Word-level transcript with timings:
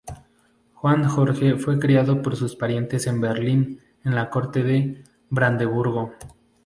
Juan 0.73 1.07
Jorge 1.07 1.57
fue 1.57 1.77
criado 1.77 2.23
por 2.23 2.35
sus 2.35 2.55
parientes 2.55 3.05
en 3.05 3.21
Berlín 3.21 3.81
en 4.03 4.15
la 4.15 4.31
corte 4.31 4.63
de 4.63 5.03
Brandeburgo. 5.29 6.15